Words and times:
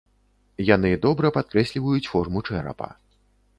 Яны 0.69 0.91
добра 1.03 1.31
падкрэсліваюць 1.37 2.09
форму 2.13 2.45
чэрапа. 2.51 2.93